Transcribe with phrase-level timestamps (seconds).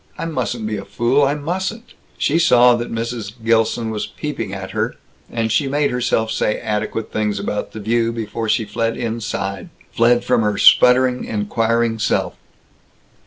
[0.17, 1.21] I mustn't be a fool!
[1.25, 3.31] I mustn't!" She saw that Mrs.
[3.45, 4.95] Gilson was peeping at her,
[5.31, 10.23] and she made herself say adequate things about the View before she fled inside fled
[10.23, 12.33] from her sputtering inquiring self.